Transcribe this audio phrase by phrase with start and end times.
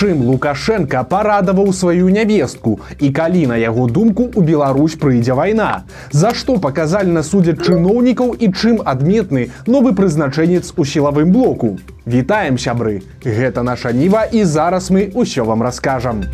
[0.00, 5.84] Чым Лукашенко парадаваў сваю нявестку і калі на яго думку у Беларусь прыйдзе вайна.
[6.08, 11.76] За што паказальна судзяць чыноўнікаў і чым адметны новы прызначэнец у сілавым блоку.
[12.08, 13.04] Вітаем сябры.
[13.20, 16.24] Гэта наша ніва і зараз мы ўсё вам раскажам.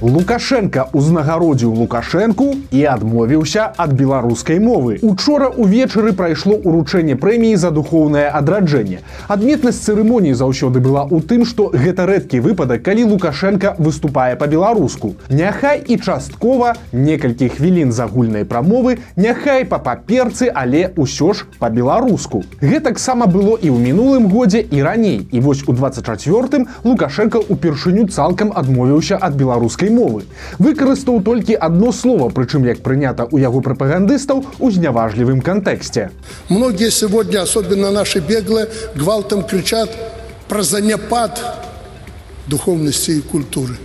[0.00, 4.96] Лукашенко узнагародзіў лукашэнку і адмовіўся ад беларускай мовы.
[5.04, 9.04] Учора ўвечары прайшло ўручэнне прэміі за духоўнае адраджэнне.
[9.28, 15.12] Адметнасць цырымоніі заўсёды была ў тым, што гэта рэдкі выпадак, калі Лукашенко выступае па-беларуску.
[15.28, 22.40] Няхай і часткова некалькі хвілін загульнай прамовы, няхай па паперцы, але ўсё ж па-беларуску.
[22.64, 25.28] Гэтаксама было і ў мінулым годзе і раней.
[25.28, 30.24] І вось у 24 Лукашенко упершыню цалкам адмовіўся ад беларускай мовы.
[30.58, 36.10] Выкарыстаў толькі одно слово, прычым як прынята у яго прапагандыстаў у зняважлівым кантэксце.
[36.48, 39.90] Многие сегодня, особенно наши беглые, гвалтом кричат
[40.48, 41.40] про занепад
[42.46, 43.76] духовности и культуры.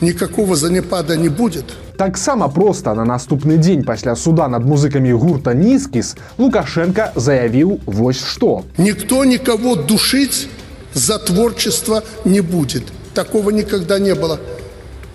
[0.00, 1.64] Никакого занепада не будет.
[1.96, 8.64] Таксама проста на наступны дзень пасля суда над музыкамі гурта Нізкіс Лукашенко заявіў вось што.
[8.76, 10.48] Никто никого душить
[10.92, 12.82] за творчество не будет.
[13.16, 14.38] Такого никогда не было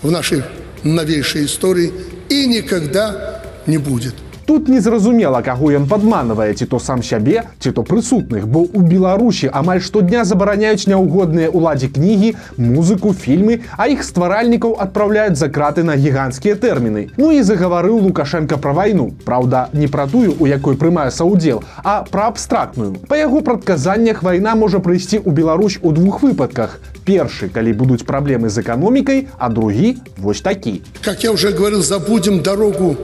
[0.02, 0.42] в нашей
[0.84, 1.94] новейшей истории
[2.30, 4.16] и никогда не будет.
[4.48, 9.48] Тут незразумела, каго ён падманвае ці то сам сябе, ці то прысутных, бо ў Беларусі
[9.54, 15.94] амаль штодня забараняюць няўгодныя ўладзе кнігі, музыку, фільмы, а іх стваральнікаў адпраўляюць за краты на
[15.94, 17.14] гіганцкія тэрміны.
[17.22, 19.14] Ну і загаварыў Лукашенко пра вайну.
[19.24, 22.98] Праўда, не пра тую, у якой прымае саўдзел, а пра абстрактную.
[23.08, 26.82] Па яго прадказаннях вайна можа прыйсці ў Беларусь у двух выпадках.
[27.06, 30.82] Першы, калі будуць праблемы з эканомікай, а другі вось такі.
[31.02, 32.98] Как я уже говорил, забудем дорогу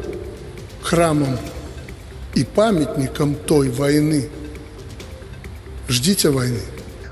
[0.81, 1.37] храмам
[2.35, 4.29] и памятникам той войны.
[5.89, 6.61] Ждите войны.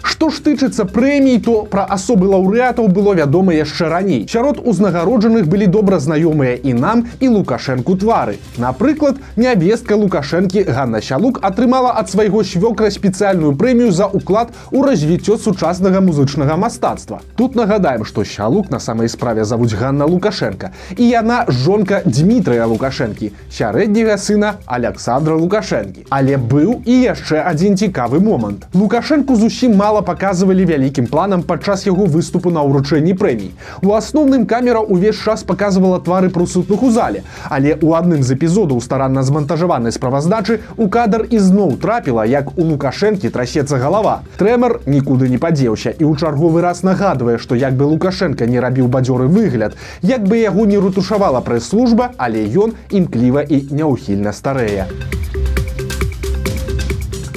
[0.05, 4.27] Што ж тычыцца прэмій, то пра асобы лаўрэатаў было вядома яшчэ раней.
[4.29, 8.37] Сярод узнагароджаных былі добра знаёмыя і нам і лукашэнку твары.
[8.61, 15.39] Напрыклад, нявестка лукашэнкі Ганна Сялук атрымала ад свайго свёкра спецыяльную прэмію за ўклад у развіццё
[15.41, 17.25] сучаснага музычнага мастацтва.
[17.35, 23.33] Тут нагадаем, што сялук на самай справе завуць Ганна Лукашенко і яна жонка Дмітрыя Лукашэнкі,
[23.49, 26.05] сярэдняга сына Александра Лукашэнкі.
[26.13, 28.69] Але быў і яшчэ адзін цікавы момант.
[28.73, 33.55] Лукашэнку зусім мала мала паказвалі вялікім планам падчас яго выступу на ўручэнні прэмій.
[33.79, 38.83] У асноўным камера ўвесь час паказвала твары прысутных у зале, але ў адным з эпізодаў
[38.83, 44.19] старанна змантажаванай справаздачы у кадр ізноў трапіла, як у лукашэнкі трасецца галава.
[44.35, 48.91] Трэмар нікуды не падзеўся і ў чарговы раз нагадвае, што як бы лукашенко не рабіў
[48.91, 54.91] бадзёры выгляд, як бы яго не рутушавала прэс-служба, але ён імкліва і няўхільна старэе.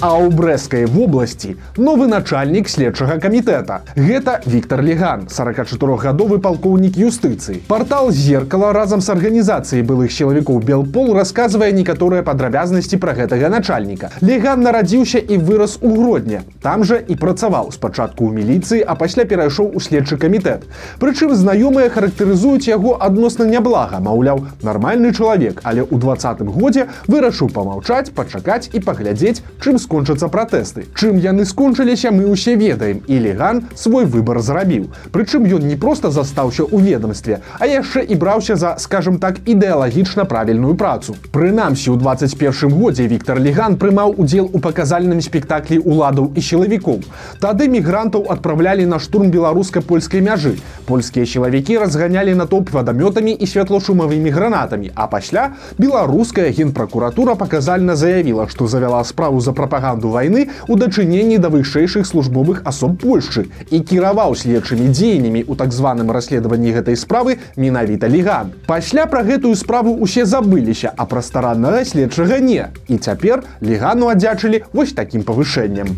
[0.01, 3.83] А ў брэскай вобласці новы начальнік следчага камітэта.
[3.99, 7.67] Гэта Віктор Леган, 44гадовы палкоўнік юстыцыі.
[7.67, 14.13] Партал зеркала разам з арганізацыяй былых сілавікоў Белпол расказвае некаторыя падрабязнасці пра гэтага начальніка.
[14.23, 16.45] Леган нарадзіўся і вырас у гродня.
[16.63, 20.63] Там жа і працаваў спачатку ў міліцыі, а пасля перайшоў у следчы камітэт.
[21.03, 28.15] Прычым знаёмыя характарызуюць яго адносна няблага, маўляў, нармальны чалавек, але ў двадцатым годзе вырашыў памаўчаць,
[28.15, 30.85] пачакаць і паглядзець, чым скончацца пратэсты.
[30.93, 34.93] Чым яны скончыліся, мы ўсе ведаем і леган свой выбар зрабіў.
[35.17, 40.29] Прычым ён не проста застаўся ў ведомстве, а яшчэ і браўся за, скажем так, ідэалагічна
[40.29, 41.17] правільную працу.
[41.33, 47.01] Прынамсі, у 21 годзе Віктор Леган прымаў удзел у паказальным спектаклі уладаў і сілавікоў.
[47.41, 50.61] Тады мігрантаў адпраўлялі на штурм беларуска-польскай мяжы.
[50.85, 58.69] Польскія сілавікі разганялі натоп вадамётамі і святлошумавымі гранатамі, а пасля беларуская генпракуратура паказальна заявіла, што
[58.69, 64.35] завяла справу за прапаганду прапаганду вайны у дачыненні да вышэйшых службовых асоб Польшчы і кіраваў
[64.35, 68.53] следчымі дзеяннямі ў так званым расследаванні гэтай справы менавіта леган.
[68.67, 72.69] Пасля пра гэтую справу усе забыліся, а пра стараннага следчага не.
[72.89, 75.95] І цяпер легану аддзячылі вось такім павышэннем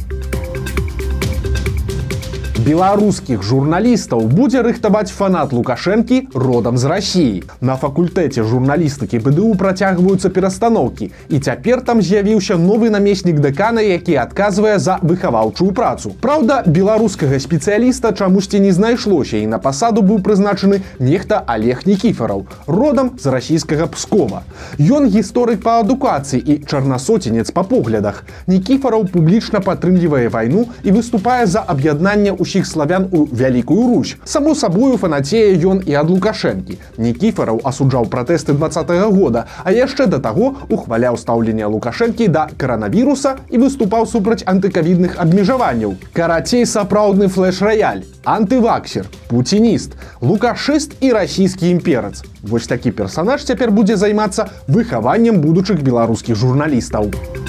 [2.61, 11.09] беларускіх журналістаў будзе рыхтаваць фанат лукашэнкі родам з рассіі на факультэце журналістыкі бДУ працягваюцца перастаноўкі
[11.09, 16.13] і цяпер там з'явіўся новы намеснік дэкана які адказвае за выхаваўчую працу.
[16.21, 23.17] Праўда беларускага спецыяліста чамусьці не знайшлося і на пасаду быў прызначаны нехта олег нікіфараў родам
[23.17, 24.43] з расійскага пскова.
[24.77, 28.25] Ён гісторык па адукацыі і чарнасоценец па поглядах.
[28.53, 34.17] Нікіфараў публічна падтрымлівае вайну і выступае за аб'яднанне ў ўсіх славян у вялікую русь.
[34.25, 36.79] Само сабою фанацея ён і ад лукашэнкі.
[36.99, 43.37] Нікіфараў асуджаў пратэсты два -го года а яшчэ да таго ухваляў стаўленне лукашэнкі да каранавіруса
[43.51, 45.95] і выступаў супраць антыкавідных абмежаванняў.
[46.13, 52.23] Карацей сапраўдны флеш-раяль антываксер пуцініст лукашыст і расійскі імперац.
[52.43, 57.11] Вось такі персанаж цяпер будзе займацца выхаваннем будучых беларускіх журналістаў.
[57.15, 57.40] у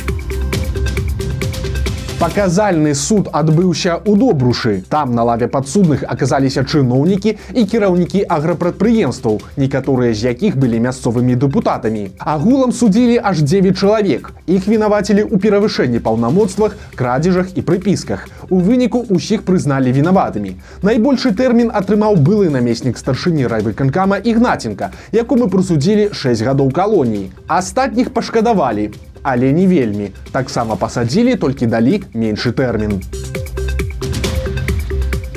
[2.21, 4.83] Паказальны суд адбыўся ў добрушы.
[4.93, 12.13] Там на лаве падсудных аказаліся чыноўнікі і кіраўнікі аграпрадпрыемстваў, некаторыя з якіх былі мясцовымі дэпутатамі.
[12.21, 14.29] Агулам судзілі аж 9 чалавек.
[14.45, 18.29] Іх вінавацілі ў перавышэнні паўнамоцтвах, крадзежах і прыпісках.
[18.53, 20.61] У выніку ўсіх прызналі вінаватымі.
[20.85, 27.31] Найбольшы тэрмін атрымаў былы намеснік старшыні райвыканкама ігнаценка, якому прысудзілі 6 гадоў калоніі.
[27.49, 28.91] Астатніх пашкадавалі
[29.23, 30.11] але не вельмі.
[30.31, 33.01] Таксама пасадзілі толькі далі меншы тэрмін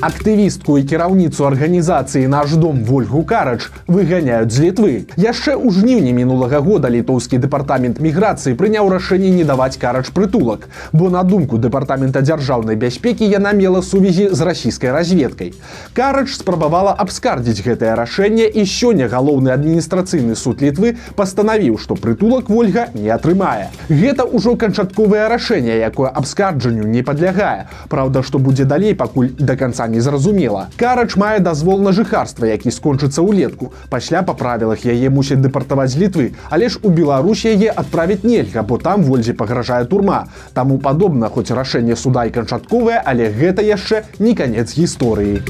[0.05, 4.93] актывістку і кіраўніцу арганізацыі наш дом ольгу карач выганяюць з літвы.
[5.17, 11.09] Яшчэ ў жніўні мінулага года літоўскі дэпартамент міграцыі прыняў рашэнне не даваць карач прытулак бо
[11.09, 15.55] на думку дэпартамента дзяржаўнай бяспекі яна мела сувязі з расійскай разведкай.
[15.97, 22.89] Карач спрабавала абскардзіць гэтае рашэнне і сёння галоўны адміністрацыйны суд літвы пастанавіў што прытулак ольга
[22.93, 23.73] не атрымае.
[23.89, 27.73] Гэта ўжо канчатковае рашэнне якое абскарджанню не падлягае.
[27.89, 30.67] Праўда што будзе далей пакуль до конца не незразумела.
[30.77, 33.73] Карач мае дазвол на жыхарства, які скончыцца ўлетку.
[33.95, 38.79] Пасля па правілах яе мусяць дэпартаваць літвы, але ж у Беларусь яе адправіць нельга, бо
[38.79, 40.27] там вользе пагражае турма.
[40.55, 45.45] Таму падобна, хоць рашэнне суда і канчатковае, але гэта яшчэ не канец гісторыі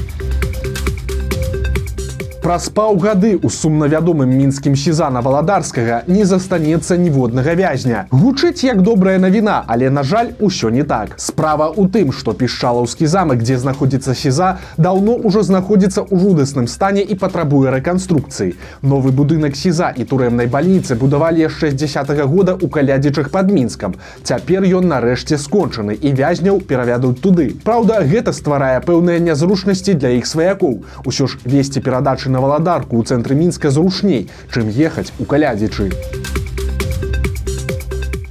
[2.45, 8.03] праз паўгады у сумнавядомым мінскім сезана валадарскага не застанецца ніводнага вязня.
[8.11, 11.15] Гучыць як добрая навіна але на жаль усё не так.
[11.17, 17.01] Справа у тым што пішчалаўскі замак дзе знаходзіцца сеза даўно ўжо знаходзіцца ў жудасным стане
[17.01, 18.53] і патрабуе рэканструкцыі.
[18.85, 23.97] Новы будынак сеза і турэмнай бальніцы будавалі яшчэ з десятого года у калядзічых под мінскам.
[24.21, 27.57] Цяпер ён нарэшце скончаны і вязняў перавядуць туды.
[27.65, 30.85] Праўда гэта стварае пэўныя нязручнасці для іх сваякоў.
[31.09, 35.87] Усё ж весці перадачы на валадарку ў цэнтры мінска зручней, чым ехаць у калядзічы.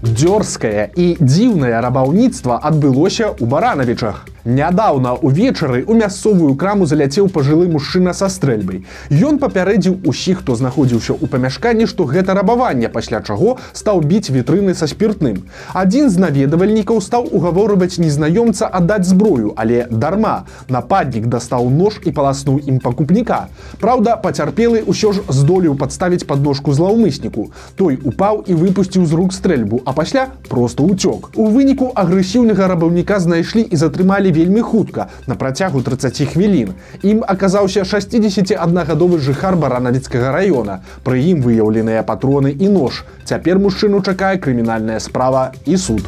[0.04, 8.12] Дзёрзкае і дзіўнае рабаўніцтва адбылося ў баранавічах Нядаўна увечары у мясцовую краму заляцеў пажылы мужчына
[8.12, 8.84] са стрэльбай.
[9.08, 14.74] Ён папярэдзіў усіх, хто знаходзіўся ў памяшканні, што гэта рабаванне, пасля чаго стаў біць вітрыны
[14.76, 15.48] са спіртным.
[15.72, 20.44] Адзін з наведавальнікаў стаў угаворваць незнаёмца аддаць зброю, але дарма.
[20.68, 23.48] Нападнік дастаў нож і паласнуў ім пакупніка.
[23.80, 27.48] Праўда, пацярпелы ўсё ж здолеў падставіць падножку злаўмысніку.
[27.80, 31.32] Той упаў і выпусціў з рук стрэльбу, а пасля просто ўцёк.
[31.32, 36.74] У выніку агрэсіўнага рабаўніка знайшлі і затрымалі вельмі хутка на працягу 30 хвілін.
[37.02, 40.80] Ім аказаўся 61гадовы жыхар баранавіцкага раёна.
[41.06, 43.04] Пры ім выяўленыя патроны і нож.
[43.24, 46.02] Цяпер мужчыну чакае крымінальная справа і суд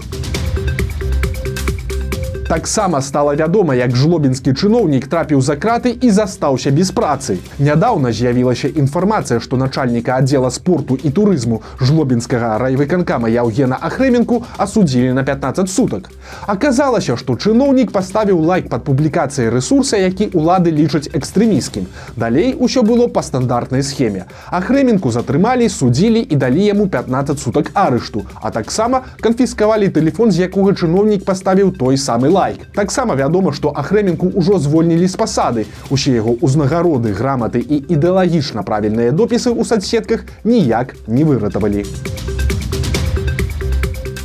[2.48, 7.38] таксама стала вядома як жлобінскі чыноўнік трапіў за краты і застаўся без працы.
[7.58, 15.24] Нядаўна з'явілася інфармацыя што начальніка аддзела спорту і турызму жлобінскага райвыканкама яўгена ахрэменку асудзілі на
[15.24, 16.10] 15 сутак.
[16.46, 23.08] Аказалася што чыноўнік паставіў лайк под публікацыяй ресурса які улады лічаць экстрэміскім далей усё было
[23.08, 24.26] па стандартнай схеме.
[24.50, 30.78] Ахрэменку затрымалі судзілі і далі яму 15 сутак арышту а таксама канфіскавалі тэлефон з якога
[30.78, 32.68] чыноўнік паставіў той самы лайк.
[32.76, 35.64] Таксама вядома, што Ахрэменку ўжо звольнілі з пасады.
[35.88, 41.88] Усе яго ўзнагароды, граматы і ідэалагічна правільныя допісы ў садсетках ніяк не выратавалі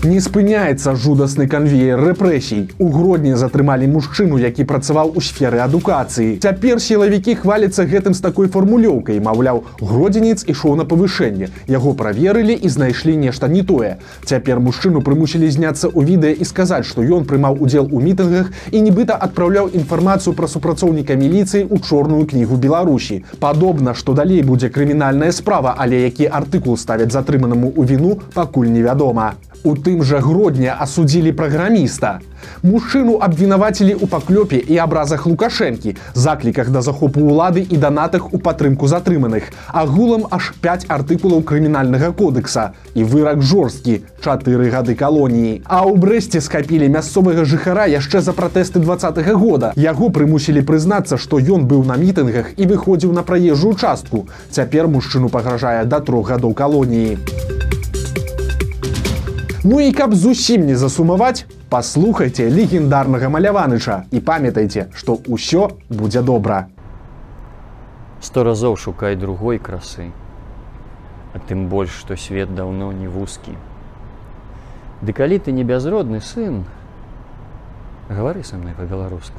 [0.03, 2.73] не спыняецца жудасны канвеер рэпрэсій.
[2.81, 6.39] У гродні затрымалі мужчыну які працаваў у сферы адукацыі.
[6.41, 9.21] Цяпер сілавікі хваляцца гэтым з такой фармулёўкай.
[9.21, 11.51] Маўляў гродзенец ішоў на павышэнне.
[11.69, 14.01] Яго праверылі і знайшлі нешта не тое.
[14.25, 18.81] Цяпер мужчыну прымусілі зняцца ў відэа і сказаць што ён прымаў удзел у мітынгах і
[18.81, 23.21] нібыта адпраўляў інфармацыю пра супрацоўніка міліцыі ў чорную кнігу беларусі.
[23.37, 29.37] Падобна што далей будзе крымінальная справа але які артыкул ставяць затрыманаму ў віну пакуль невядома
[29.63, 32.19] У тым жа гродня асудзілі праграміста.
[32.65, 38.89] Мужчыну абвінавацілі ў паклёпе і абразах лукашэнкі, закліках да захопу ўлады і данатах у падтрымку
[38.89, 39.53] затрыманых.
[39.69, 45.61] Агулам аж 5 артыкулаў крымінальнага кодекса і вырак жорсткі чатыры гады калоніі.
[45.69, 49.73] А ў брэсце скапілі мясцовага жыхара яшчэ за пратэсты два -го года.
[49.77, 54.25] Яго прымусілі прызнацца, што ён быў на мітынгах і выходзіў на праезжую частку.
[54.49, 57.17] Цяпер мужчыну пагражае да трох гадоў калоніі.
[59.63, 66.65] Ну і каб зусім не засумаваць, паслухайце легендарнага маляваныча і памятайце, што ўсё будзе добра.
[68.25, 70.09] Сто разоў шукай другой красы,
[71.33, 73.53] а тым больш, што свет даўно не вузкі.
[75.05, 76.65] Ды калі ты не бязродны сын,
[78.09, 79.37] гавары са мной па-беларуску.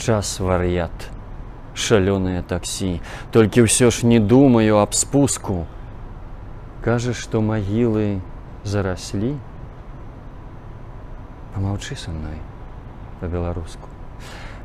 [0.00, 1.12] Час вар'ят,
[1.76, 3.04] шалёнае таксі,
[3.36, 5.68] толькі ўсё ж не думаю аб спуску.
[6.80, 8.24] Кажаш, што магілы
[8.64, 9.36] зараслі.
[11.54, 12.38] Памаўчы са мной
[13.20, 13.88] па-беларуску.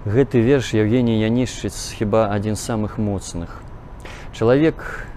[0.06, 3.62] Гэты верш Евгений Янішчыц хіба адзін з самых моцных.
[4.38, 5.08] Чалавек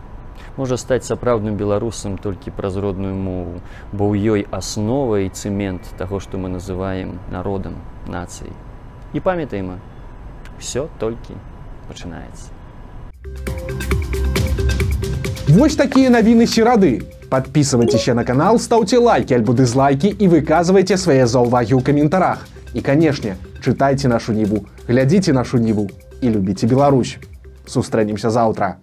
[0.57, 3.61] можа стаць сапраўдным беларусам толькі праз родную мову,
[3.93, 8.57] бо ў ёй аснова і цэмент таго, што мы называем народам нацыяй.
[9.13, 9.79] І памятаем,
[10.59, 11.37] все толькі
[11.87, 12.51] пачынаецца.
[15.49, 17.18] Вось такія навіны серады.
[17.29, 22.49] Подписывайтеся на канал, ставьте лайки альбо дизлайки и выказывайте свои заўвагі ў каментарах.
[22.73, 27.19] І, канешне, чытайце нашу ніву, глядзіце нашу ніву і любіце Беларусь.
[27.69, 28.81] Сустрэнемся заўтра.